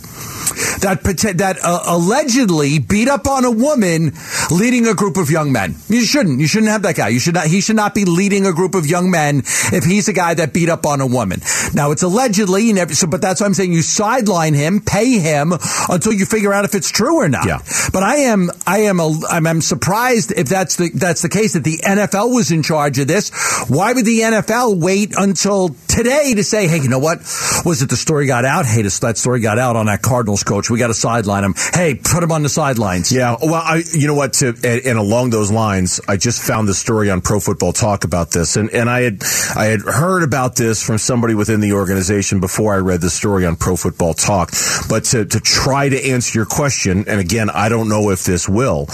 [0.82, 1.02] that
[1.38, 4.14] that uh, allegedly beat up on a woman
[4.52, 5.76] leading a group of young men.
[5.88, 6.40] You shouldn't.
[6.40, 7.10] You shouldn't have that guy.
[7.10, 7.48] You should not.
[7.48, 10.54] He should not be leading a group of young men if he's a guy that
[10.54, 11.42] beat up on a woman.
[11.74, 13.74] Now it's allegedly, never, so, but that's what I'm saying.
[13.74, 15.54] You sideline him, pay him
[15.90, 17.46] until you figure out if it's true or not.
[17.46, 17.60] Yeah.
[17.92, 21.54] But I am, I am, a, I'm, I'm surprised if that's the that's the case
[21.54, 23.32] that the NFL was in charge of this.
[23.68, 27.20] Why would the NFL wait until today to say, hey, you know what?
[27.66, 28.66] Was it the story got out?
[28.66, 30.02] Hey, this, that story got out on that
[30.44, 30.70] Cardinals coach.
[30.70, 31.54] We got to sideline him.
[31.74, 33.12] Hey, put him on the sidelines.
[33.12, 34.34] Yeah, well, I, you know what?
[34.34, 38.04] To, and, and along those lines, I just found the story on Pro Football Talk
[38.04, 39.24] about this, and and I had
[39.56, 43.46] I had heard about this from somebody within the organization before I read the story
[43.46, 44.52] on Pro Football Talk.
[44.90, 48.48] But to to try to answer your question, and again, I don't know if this
[48.50, 48.88] will.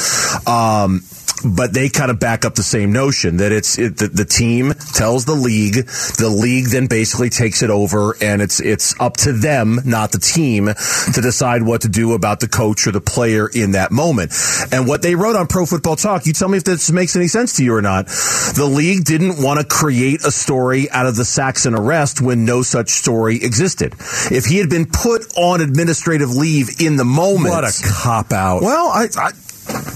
[0.48, 1.04] Um,
[1.46, 4.74] but they kind of back up the same notion that it's it, the, the team
[4.94, 5.86] tells the league,
[6.18, 10.20] the league then basically takes it over, and it's it's up to them, not the
[10.20, 14.34] team, to decide what to do about the coach or the player in that moment.
[14.72, 17.28] And what they wrote on Pro Football Talk, you tell me if this makes any
[17.28, 18.08] sense to you or not.
[18.08, 22.62] The league didn't want to create a story out of the Saxon arrest when no
[22.62, 23.94] such story existed.
[24.32, 28.62] If he had been put on administrative leave in the moment, What a cop out.
[28.62, 29.32] well, I, I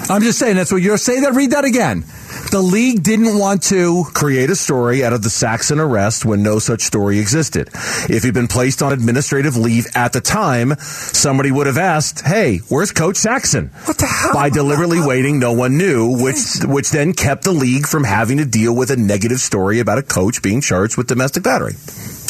[0.08, 1.24] I'm just saying that's what you're saying.
[1.24, 2.04] That read that again.
[2.52, 4.04] The league didn't want to.
[4.14, 7.70] create a story out of the Saxon arrest when no such story existed.
[8.08, 12.58] If he'd been placed on administrative leave at the time, somebody would have asked, "Hey,
[12.70, 14.34] where's Coach Saxon?" What the hell?
[14.34, 18.46] By deliberately waiting, no one knew, which which then kept the league from having to
[18.46, 21.76] deal with a negative story about a coach being charged with domestic battery.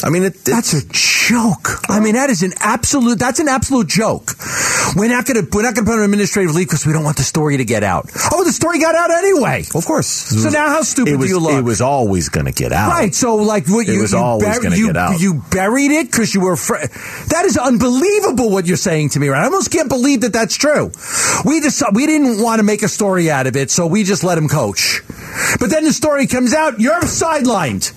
[0.04, 1.88] I mean, it, That's a joke.
[1.88, 3.18] I mean, that is an absolute.
[3.18, 4.32] That's an absolute joke.
[4.94, 5.42] We're not gonna.
[5.50, 7.82] We're not gonna put an administrative leave because we don't want the story to get
[7.82, 8.10] out.
[8.32, 9.64] Oh, the story got out anyway.
[9.74, 10.06] of course.
[10.06, 11.54] So now how stupid it was, do you look?
[11.54, 12.90] It was always going to get out.
[12.90, 13.14] Right.
[13.14, 15.20] So, like, what It you was you, always bur- gonna get out.
[15.20, 16.90] you buried it because you were afraid.
[17.28, 19.28] That is unbelievable what you're saying to me.
[19.28, 19.40] Right?
[19.42, 20.92] I almost can't believe that that's true.
[21.44, 24.22] We just we didn't want to make a story out of it, so we just
[24.24, 25.02] let him coach.
[25.58, 26.80] But then the story comes out.
[26.80, 27.92] You're sidelined.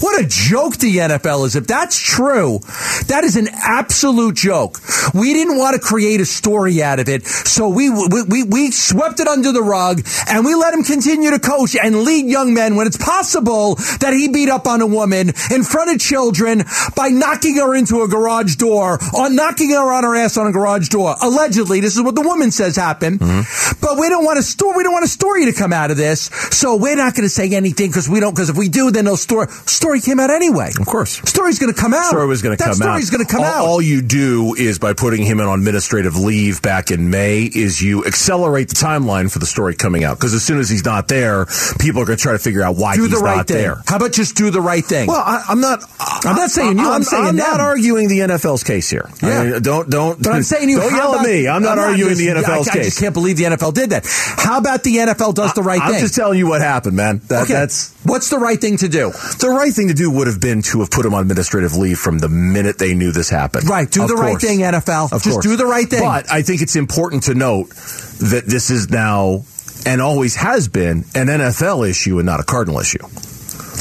[0.00, 1.56] What a joke the NFL is.
[1.56, 2.60] If that's true,
[3.06, 4.80] that is an absolute joke.
[5.14, 8.70] We didn't want to create a story out of it, so we, we, we, we
[8.70, 12.54] swept it under the rug and we let him continue to coach and lead young
[12.54, 16.64] men when it's possible that he beat up on a woman in front of children
[16.96, 20.52] by knocking her into a garage door or knocking her on her ass on a
[20.52, 21.14] garage door.
[21.22, 23.20] Allegedly, this is what the woman says happened.
[23.20, 23.80] Mm-hmm.
[23.80, 24.76] But we don't want a story.
[24.76, 27.28] We don't want a story to come out of this, so we're not going to
[27.28, 28.34] say anything because we don't.
[28.34, 29.46] Because if we do, then they'll story
[29.84, 30.70] story came out anyway.
[30.80, 31.20] Of course.
[31.28, 32.06] Story's going to come out.
[32.06, 32.96] story was going to that come out.
[32.96, 33.64] story's going to come all, out.
[33.66, 37.82] All you do is by putting him in on administrative leave back in May is
[37.82, 41.08] you accelerate the timeline for the story coming out because as soon as he's not
[41.08, 41.44] there,
[41.78, 43.58] people are going to try to figure out why do he's the right not thing.
[43.58, 43.76] there.
[43.86, 45.06] How about just do the right thing?
[45.06, 45.82] Well, I, I'm not.
[46.24, 47.60] I'm not saying you, I'm saying not them.
[47.66, 49.10] arguing the NFL's case here.
[49.22, 49.44] I Yeah.
[49.50, 50.22] mean, don't don't.
[50.22, 50.78] But I'm saying you.
[50.80, 51.46] Don't yell about- at me.
[51.46, 54.06] I'm not arguing the just- NFL's I, I just can't believe the NFL did that.
[54.06, 55.94] How about the NFL does the right thing?
[55.96, 57.20] I'm just telling you what happened, man.
[57.28, 57.52] That, okay.
[57.52, 59.10] That's what's the right thing to do.
[59.40, 60.10] the right thing to do.
[60.10, 63.12] Would have been to have put him on administrative leave from the minute they knew
[63.12, 63.68] this happened.
[63.68, 63.90] Right.
[63.90, 65.12] Do Of the right thing, NFL.
[65.12, 65.44] Of Just course.
[65.44, 66.00] do the right thing.
[66.00, 69.44] But I think it's important to note that this is now
[69.86, 73.04] and always has been an NFL issue and not a Cardinal issue.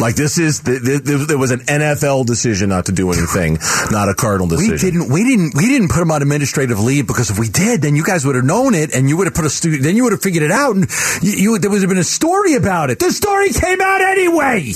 [0.01, 3.59] Like this is th- th- th- there was an NFL decision not to do anything,
[3.91, 4.71] not a Cardinal decision.
[4.73, 5.13] We didn't.
[5.13, 5.55] We didn't.
[5.55, 8.35] We didn't put him on administrative leave because if we did, then you guys would
[8.35, 10.43] have known it, and you would have put a stu- Then you would have figured
[10.43, 10.87] it out, and
[11.21, 12.97] you, you there would have been a story about it.
[12.97, 14.73] The story came out anyway.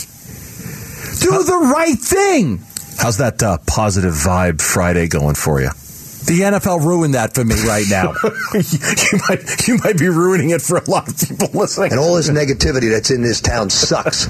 [1.20, 2.60] Do the right thing.
[2.98, 5.70] How's that uh, positive vibe Friday going for you?
[6.28, 8.14] The NFL ruined that for me right now.
[8.54, 11.92] you might you might be ruining it for a lot of people listening.
[11.92, 14.28] And all this negativity that's in this town sucks.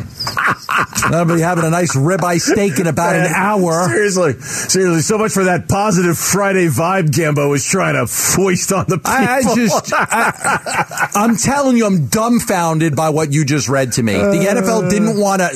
[0.69, 3.88] I'll be having a nice ribeye steak in about an hour.
[3.89, 8.86] Seriously, seriously, so much for that positive Friday vibe Gambo is trying to foist on
[8.88, 9.12] the people.
[9.12, 14.04] I, I just, I, I'm telling you, I'm dumbfounded by what you just read to
[14.04, 14.13] me.
[14.13, 15.47] The NFL didn't want to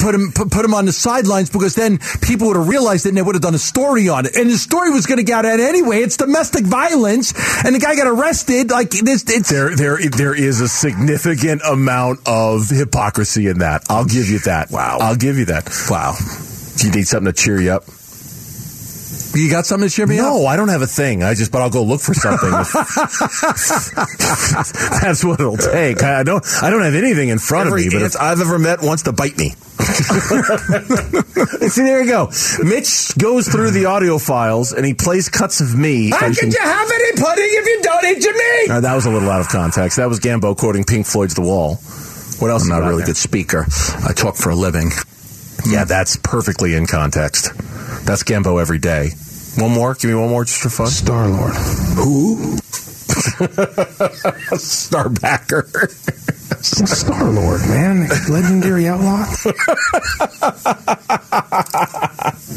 [0.00, 3.10] put him put, put him on the sidelines because then people would have realized it
[3.10, 4.36] and they would have done a story on it.
[4.36, 5.98] And the story was going to get out anyway.
[5.98, 7.32] It's domestic violence,
[7.64, 8.70] and the guy got arrested.
[8.70, 13.84] Like this, it's there, there, there is a significant amount of hypocrisy in that.
[13.88, 14.70] I'll give you that.
[14.70, 14.98] Wow.
[15.00, 15.68] I'll give you that.
[15.90, 16.14] wow.
[16.76, 17.84] Do you need something to cheer you up?
[19.34, 20.24] You got something to cheer me up?
[20.26, 21.22] No, I don't have a thing.
[21.22, 22.50] I just, but I'll go look for something.
[25.02, 26.02] That's what it'll take.
[26.02, 28.58] I don't, I don't have anything in front Every of me, but if I've ever
[28.58, 29.50] met wants to bite me.
[31.68, 32.30] See, there you go.
[32.64, 36.10] Mitch goes through the audio files and he plays cuts of me.
[36.10, 38.80] How could you have any pudding if you don't eat your meat?
[38.80, 39.96] That was a little out of context.
[39.98, 41.76] That was Gambo quoting Pink Floyd's The Wall.
[42.38, 42.62] What else?
[42.62, 43.06] I'm not a really there?
[43.08, 43.66] good speaker.
[44.06, 44.90] I talk for a living.
[45.66, 47.52] Yeah, that's perfectly in context.
[48.04, 49.10] That's Gambo every day.
[49.56, 49.94] One more.
[49.94, 50.86] Give me one more just for fun.
[50.88, 51.54] Star Lord.
[51.96, 52.56] Who?
[54.58, 55.64] Starbacker.
[56.62, 58.08] Star Lord, man.
[58.28, 59.24] Legendary outlaw.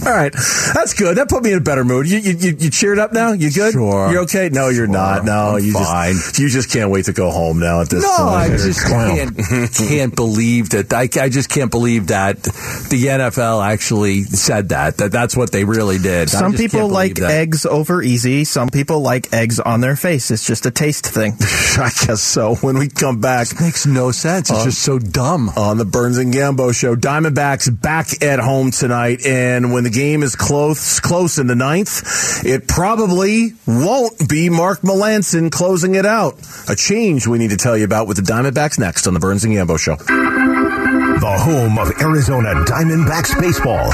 [0.04, 0.34] All right,
[0.74, 1.18] that's good.
[1.18, 2.10] That put me in a better mood.
[2.10, 3.34] You you, you, you cheered up now.
[3.34, 3.74] You good?
[3.74, 4.12] Sure.
[4.12, 4.50] You're okay?
[4.50, 5.24] No, you're not.
[5.26, 6.14] No, I'm you fine.
[6.14, 7.82] just you just can't wait to go home now.
[7.82, 8.34] At this No, point.
[8.34, 9.38] I just can't,
[9.76, 10.92] can't believe that.
[10.92, 14.98] I, I just can't believe that the NFL actually said that.
[14.98, 16.30] That that's what they really did.
[16.30, 17.30] Some people like that.
[17.32, 18.44] eggs over easy.
[18.44, 20.32] Some people like eggs on their face.
[20.32, 21.34] It's just a taste thing.
[21.42, 22.56] I guess so.
[22.56, 24.50] When we come back, makes no sense.
[24.50, 25.50] It's Uh, just so dumb.
[25.56, 26.96] on the Burns and Gambo show.
[26.96, 32.44] Diamondbacks back at home tonight, and when the game is close, close in the ninth,
[32.46, 36.36] it probably won't be Mark Melancon closing it out.
[36.70, 39.44] A change we need to tell you about with the Diamondbacks next on the Burns
[39.44, 39.96] and Gambo show.
[39.96, 43.88] The home of Arizona Diamondbacks baseball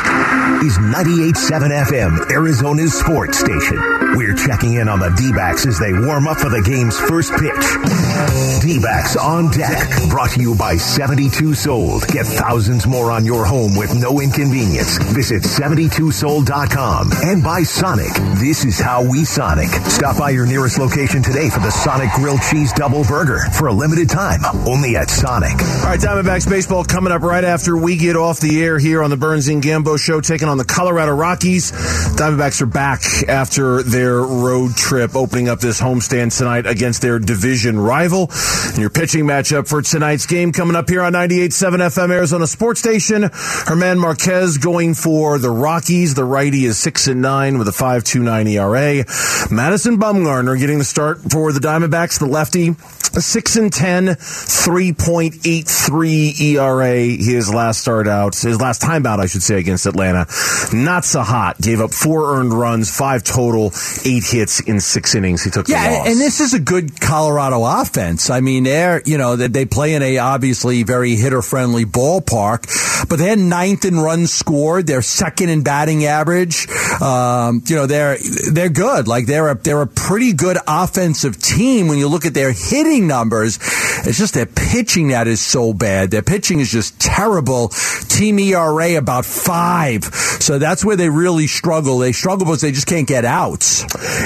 [0.63, 3.77] is 98.7 FM, Arizona's sports station.
[4.17, 8.65] We're checking in on the D-backs as they warm up for the game's first pitch.
[8.65, 12.07] D-backs on deck, brought to you by 72 Sold.
[12.07, 14.97] Get thousands more on your home with no inconvenience.
[15.13, 18.11] Visit 72sold.com and by Sonic.
[18.41, 19.69] This is how we Sonic.
[19.85, 23.73] Stop by your nearest location today for the Sonic Grilled Cheese Double Burger for a
[23.73, 25.51] limited time, only at Sonic.
[25.51, 29.11] All right, Diamondbacks baseball coming up right after we get off the air here on
[29.11, 31.71] the Burns and Gambo show, taking on the Colorado Rockies.
[32.17, 37.79] Diamondbacks are back after their road trip, opening up this homestand tonight against their division
[37.79, 38.29] rival.
[38.67, 42.79] And your pitching matchup for tonight's game coming up here on 98.7 FM Arizona Sports
[42.79, 43.29] Station.
[43.67, 46.15] German Marquez going for the Rockies.
[46.15, 49.05] The righty is 6 and 9 with a 5.29 ERA.
[49.51, 52.19] Madison Bumgarner getting the start for the Diamondbacks.
[52.19, 56.97] The lefty, 6 and 10, 3.83 ERA.
[56.97, 60.25] His last start out, his last time out, I should say, against Atlanta.
[60.73, 61.61] Not so hot.
[61.61, 63.71] Gave up four earned runs, five total,
[64.05, 65.43] eight hits in six innings.
[65.43, 66.07] He took the Yeah, loss.
[66.07, 68.29] and this is a good Colorado offense.
[68.29, 73.07] I mean, they're you know they, they play in a obviously very hitter friendly ballpark,
[73.09, 74.87] but they're ninth in runs scored.
[74.87, 76.67] They're second in batting average.
[77.01, 78.17] Um, you know they're
[78.51, 79.07] they're good.
[79.07, 83.07] Like they're a they're a pretty good offensive team when you look at their hitting
[83.07, 83.57] numbers.
[84.05, 86.11] It's just their pitching that is so bad.
[86.11, 87.69] Their pitching is just terrible.
[88.09, 90.03] Team ERA about five.
[90.03, 91.97] So that's where they really struggle.
[91.99, 93.76] They struggle because they just can't get outs.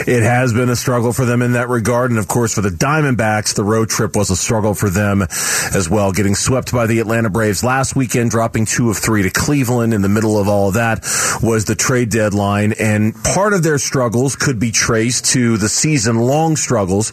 [0.08, 2.12] It has been a struggle for them in that regard.
[2.12, 5.90] And of course, for the Diamondbacks, the road trip was a struggle for them as
[5.90, 6.12] well.
[6.12, 10.02] Getting swept by the Atlanta Braves last weekend, dropping two of three to Cleveland in
[10.02, 11.02] the middle of all of that
[11.42, 12.74] was the trade deadline.
[12.74, 17.12] And part of their struggles could be traced to the season long struggles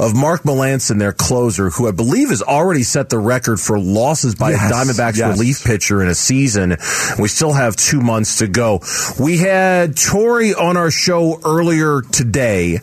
[0.00, 4.34] of Mark Melancon, their closer, who I believe has already set the record for losses
[4.34, 5.38] by Yes, a Diamondbacks yes.
[5.38, 6.76] relief pitcher in a season.
[7.18, 8.80] We still have two months to go.
[9.18, 12.78] We had Torey on our show earlier today,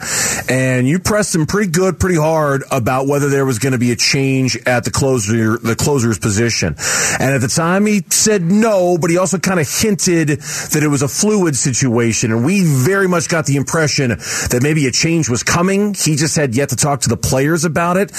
[0.49, 3.91] and you pressed him pretty good, pretty hard about whether there was going to be
[3.91, 6.75] a change at the closer, the closer's position.
[7.19, 10.87] And at the time, he said no, but he also kind of hinted that it
[10.87, 12.31] was a fluid situation.
[12.31, 15.93] And we very much got the impression that maybe a change was coming.
[15.93, 18.11] He just had yet to talk to the players about it.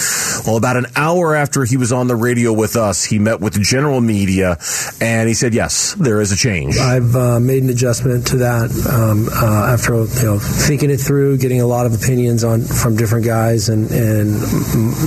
[0.46, 3.54] Well, about an hour after he was on the radio with us, he met with
[3.54, 4.58] the general media,
[5.00, 8.70] and he said, "Yes, there is a change." I've uh, made an adjustment to that
[8.88, 10.38] um, uh, after you know
[10.68, 14.34] thinking it through, getting a lot of opinions on from different guys, and and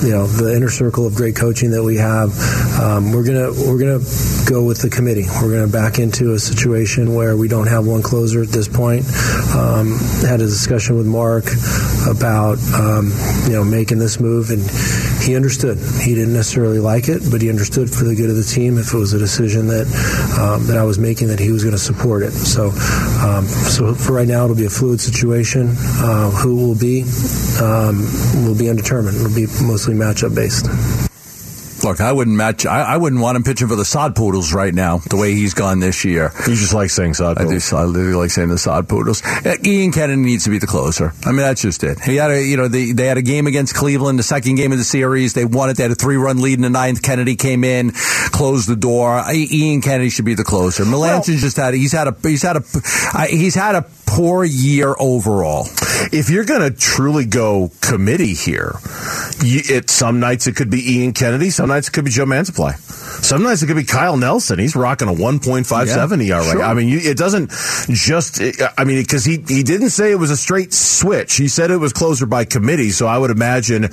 [0.02, 2.34] you know the inner circle of great coaching that we have.
[2.82, 4.04] Um, we're gonna we're gonna
[4.50, 5.28] go with the committee.
[5.39, 9.06] We're gonna back into a situation where we don't have one closer at this point.
[9.56, 11.45] Um, had a discussion with Mark
[12.10, 13.13] about um,
[13.45, 14.65] you know making this move, and
[15.21, 15.77] he understood.
[16.01, 18.93] He didn't necessarily like it, but he understood for the good of the team if
[18.93, 19.88] it was a decision that
[20.39, 22.31] um, that I was making that he was going to support it.
[22.31, 22.69] So,
[23.25, 25.75] um, so for right now, it'll be a fluid situation.
[25.77, 27.03] Uh, who will be
[27.62, 28.01] um,
[28.45, 29.17] will be undetermined.
[29.17, 31.00] It'll be mostly matchup based.
[31.84, 32.65] Look, I wouldn't match.
[32.65, 34.98] I, I wouldn't want him pitching for the Sod Poodles right now.
[35.00, 37.48] The way he's gone this year, You just like saying Sod I do.
[37.48, 37.74] Poodles.
[37.74, 39.24] I literally like saying the Sod Poodles.
[39.26, 41.13] Uh, Ian Kennedy needs to be the closer.
[41.26, 42.00] I mean, that's just it.
[42.00, 44.72] He had a, you know, they, they had a game against Cleveland, the second game
[44.72, 45.34] of the series.
[45.34, 45.78] They won it.
[45.78, 47.02] They had a three run lead in the ninth.
[47.02, 49.12] Kennedy came in, closed the door.
[49.12, 50.84] I, Ian Kennedy should be the closer.
[50.84, 51.74] Melancon just had.
[51.74, 52.15] He's had a.
[52.24, 53.28] He's had a.
[53.28, 53.82] He's had a
[54.15, 55.65] poor year overall.
[56.12, 58.76] if you're going to truly go committee here,
[59.41, 62.26] you, it some nights it could be Ian Kennedy, some nights it could be Joe
[62.26, 62.78] Mantiply.
[63.24, 64.58] Some nights it could be Kyle Nelson.
[64.58, 66.43] He's rocking a 1.57 Yeah, ERA.
[66.43, 66.63] sure.
[66.63, 67.52] I mean, you, it doesn't
[67.89, 68.41] just.
[68.78, 71.36] I mean, because he he didn't say it was a straight switch.
[71.36, 72.89] He said it was closer by committee.
[72.89, 73.84] So I would imagine,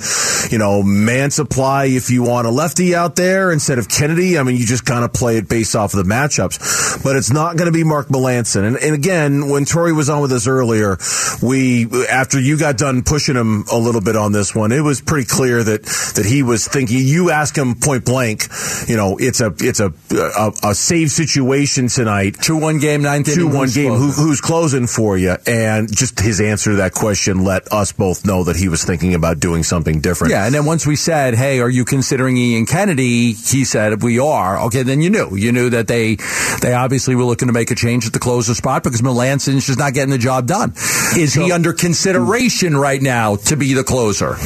[0.49, 4.37] you know, Mansupply if you want a lefty out there instead of Kennedy.
[4.39, 7.03] I mean, you just kind of play it based off of the matchups.
[7.03, 8.63] But it's not going to be Mark Melancon.
[8.67, 10.97] And, and again, when Torey was on with us earlier,
[11.41, 15.01] we after you got done pushing him a little bit on this one, it was
[15.01, 15.83] pretty clear that
[16.15, 16.97] that he was thinking.
[16.99, 18.47] You ask him point blank,
[18.87, 22.35] you know, it's a it's a a, a save situation tonight.
[22.41, 23.93] Two one game, ninth two one who's game.
[23.93, 25.35] Who, who's closing for you?
[25.45, 29.13] And just his answer to that question let us both know that he was thinking
[29.13, 30.31] about doing something different.
[30.31, 34.19] Yeah, and then once we said, "Hey, are you considering Ian Kennedy?" He said, "We
[34.19, 35.35] are." Okay, then you knew.
[35.35, 36.17] You knew that they
[36.61, 39.79] they obviously were looking to make a change at the closer spot because Melancon's just
[39.79, 40.71] not getting the job done.
[41.17, 44.37] Is he under consideration right now to be the closer?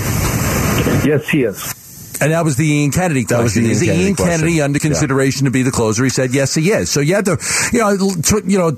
[1.06, 1.84] Yes, he is.
[2.22, 3.64] And that was the Ian Kennedy That was question.
[3.64, 4.40] the is Ian Kennedy Ian question.
[4.40, 4.82] Kennedy under Yeah.
[4.82, 6.04] consideration to be the closer?
[6.04, 6.90] He said yes, he is.
[6.90, 7.38] So you had to,
[7.72, 8.78] you know, tw- you know,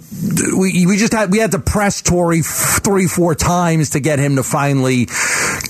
[0.58, 4.20] we we just had we had to press Torey f- three four times to get
[4.20, 5.06] him to finally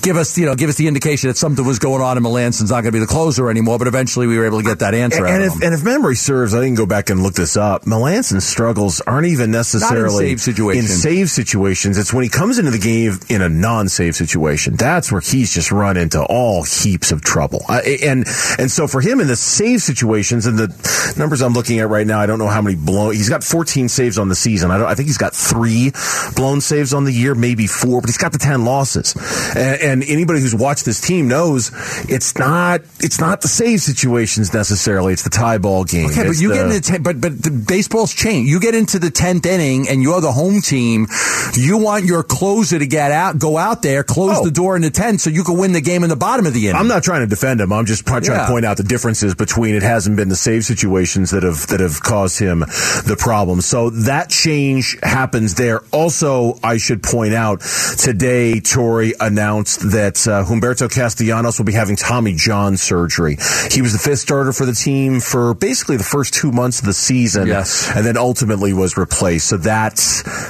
[0.02, 2.62] give us, you know, give us the indication that something was going on and Melancon's
[2.70, 3.78] not going to be the closer anymore.
[3.78, 5.82] But eventually we were able to get that answer And, and out if, and if
[5.84, 7.86] memory serves, I didn't go back and look this up.
[7.86, 10.90] Melancon's struggles aren't even necessarily save situations.
[10.90, 14.76] In save situations, it's when he comes into the game in a non-save situation.
[14.76, 17.55] That's where he's just run into all heaps of trouble.
[17.68, 18.24] Uh, and
[18.58, 22.06] and so for him in the save situations and the numbers I'm looking at right
[22.06, 23.14] now, I don't know how many blown.
[23.14, 24.70] He's got 14 saves on the season.
[24.70, 24.86] I don't.
[24.86, 25.92] I think he's got three
[26.34, 29.14] blown saves on the year, maybe four, but he's got the 10 losses.
[29.56, 31.70] And, and anybody who's watched this team knows
[32.08, 35.12] it's not it's not the save situations necessarily.
[35.12, 36.10] It's the tie ball game.
[36.10, 38.50] Okay, but you the- get into ten, but but the baseball's changed.
[38.50, 41.06] You get into the tenth inning, and you're the home team.
[41.54, 44.44] You want your closer to get out, go out there, close Oh.
[44.44, 46.52] the door in the tenth, so you can win the game in the bottom of
[46.54, 46.80] the inning.
[46.80, 47.72] I'm not trying to defend him.
[47.72, 48.38] I'm just trying Yeah.
[48.42, 51.80] to point out the differences between it hasn't been the save situations that have that
[51.80, 53.60] have caused him the problem.
[53.60, 55.80] So that change happens there.
[55.92, 57.60] Also, I should point out
[57.98, 63.38] today, Torey announced that uh, Humberto Castellanos will be having Tommy John surgery.
[63.70, 66.86] He was the fifth starter for the team for basically the first two months of
[66.86, 67.90] the season, Yes.
[67.94, 69.48] and then ultimately was replaced.
[69.48, 70.00] So that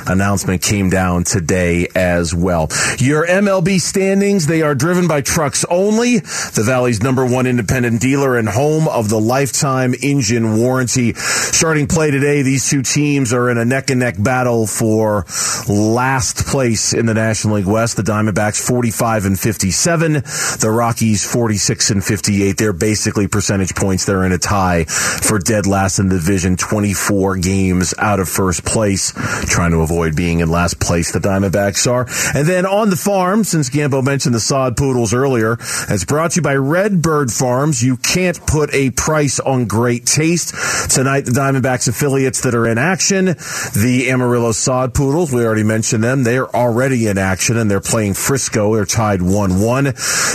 [0.07, 2.69] announcement came down today as well.
[2.99, 6.19] Your MLB standings, they are driven by trucks only.
[6.19, 11.15] The Valley's number one independent dealer and home of the lifetime engine warranty.
[11.15, 15.25] Starting play today, these two teams are in a neck and neck battle for
[15.69, 17.97] last place in the National League West.
[17.97, 20.13] The Diamondbacks 45 and 57.
[20.13, 22.57] The Rockies 46 and 58.
[22.57, 24.05] They're basically percentage points.
[24.05, 28.65] They're in a tie for dead last in the division, 24 games out of first
[28.65, 29.13] place,
[29.47, 31.11] trying to avoid being in last place.
[31.11, 32.07] The Diamondbacks are.
[32.39, 35.59] And then on the farm, since Gambo mentioned the sod poodles earlier,
[35.89, 37.83] it's brought to you by Redbird Farms.
[37.83, 40.55] You can't put a price on great taste.
[40.91, 46.05] Tonight, the Diamondbacks affiliates that are in action, the Amarillo sod poodles, we already mentioned
[46.05, 46.23] them.
[46.23, 48.75] They're already in action and they're playing Frisco.
[48.75, 49.95] They're tied 1-1.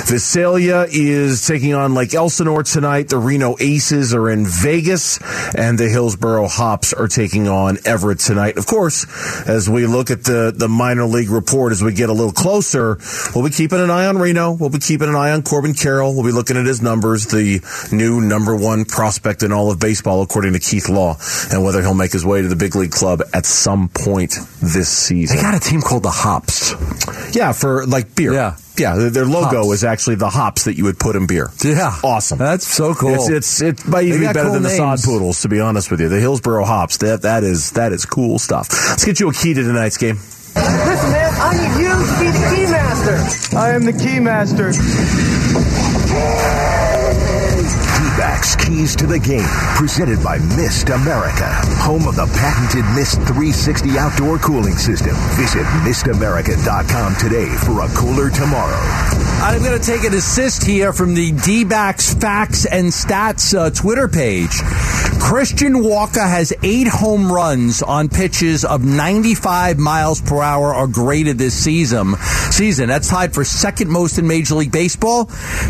[0.09, 3.09] Visalia is taking on Lake Elsinore tonight.
[3.09, 5.19] The Reno Aces are in Vegas
[5.53, 8.57] and the Hillsboro Hops are taking on Everett tonight.
[8.57, 9.05] Of course,
[9.47, 12.97] as we look at the, the minor league report as we get a little closer,
[13.35, 14.53] we'll be keeping an eye on Reno.
[14.53, 16.15] We'll be keeping an eye on Corbin Carroll.
[16.15, 17.61] We'll be looking at his numbers, the
[17.91, 21.17] new number one prospect in all of baseball, according to Keith Law,
[21.51, 24.89] and whether he'll make his way to the big league club at some point this
[24.89, 25.37] season.
[25.37, 26.73] They got a team called the Hops.
[27.35, 28.33] Yeah, for like beer.
[28.33, 28.55] Yeah.
[28.77, 29.73] Yeah, their- their logo Hops.
[29.73, 31.51] is actually the hops that you would put in beer.
[31.63, 32.37] Yeah, Awesome.
[32.39, 33.13] That's so cool.
[33.15, 35.91] It's it's it might even be better cool than the sod poodles, to be honest
[35.91, 36.07] with you.
[36.09, 36.97] The Hillsboro hops.
[36.97, 38.69] That that is that is cool stuff.
[38.89, 40.15] Let's get you a key to tonight's game.
[40.55, 43.57] Listen, man, I need you to be the key master.
[43.57, 44.71] I am the key master.
[48.11, 51.47] D-backs keys to the game, presented by Mist America,
[51.79, 55.15] home of the patented Mist 360 outdoor cooling system.
[55.37, 58.81] Visit mistamerica.com today for a cooler tomorrow.
[59.41, 64.09] I'm going to take an assist here from the D-backs facts and stats uh, Twitter
[64.09, 64.61] page.
[65.21, 71.31] Christian Walker has eight home runs on pitches of 95 miles per hour or greater
[71.31, 72.15] this season.
[72.49, 75.27] Season that's tied for second most in Major League Baseball.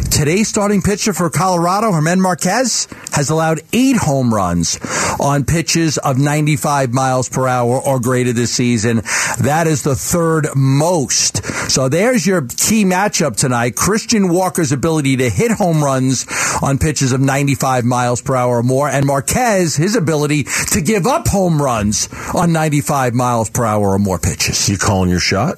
[0.09, 4.79] Today's starting pitcher for Colorado, German Marquez, has allowed eight home runs
[5.19, 9.01] on pitches of 95 miles per hour or greater this season.
[9.41, 11.45] That is the third most.
[11.69, 13.75] So there's your key matchup tonight.
[13.75, 16.25] Christian Walker's ability to hit home runs
[16.63, 19.40] on pitches of 95 miles per hour or more, and Marquez,
[19.75, 24.69] his ability to give up home runs on 95 miles per hour or more pitches.
[24.69, 25.57] You calling your shot?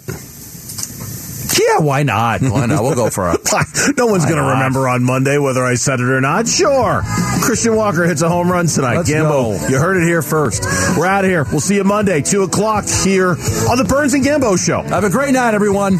[1.60, 2.42] Yeah, why not?
[2.42, 2.82] Why not?
[2.82, 3.42] We'll go for it.
[3.98, 6.48] no one's going to remember on Monday whether I said it or not.
[6.48, 7.04] Sure.
[7.42, 8.98] Christian Walker hits a home run tonight.
[8.98, 9.68] Let's Gambo, go.
[9.68, 10.64] you heard it here first.
[10.98, 11.44] We're out of here.
[11.44, 14.82] We'll see you Monday, 2 o'clock here on the Burns and Gambo Show.
[14.82, 16.00] Have a great night, everyone.